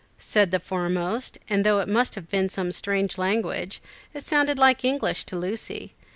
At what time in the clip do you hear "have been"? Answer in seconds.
2.15-2.49